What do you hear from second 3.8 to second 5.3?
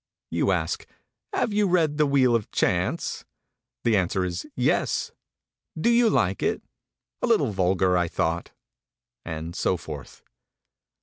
The answer is "Yes."